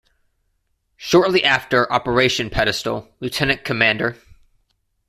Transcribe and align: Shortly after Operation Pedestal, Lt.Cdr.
Shortly 0.97 1.43
after 1.43 1.93
Operation 1.93 2.49
Pedestal, 2.49 3.07
Lt.Cdr. 3.21 4.17